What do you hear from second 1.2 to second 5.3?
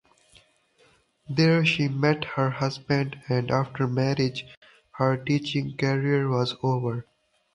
There she met her husband and after marriage her